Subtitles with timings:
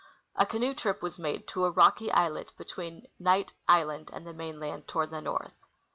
[0.35, 4.87] A canoe trip was made to a rocky islet between Knight island and the mainland
[4.87, 5.53] toward the north.